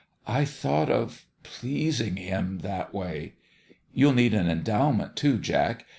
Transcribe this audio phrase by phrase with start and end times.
[0.25, 3.35] I thought of pleasing him that way.
[3.93, 5.85] You'll need an endowment, too, Jack.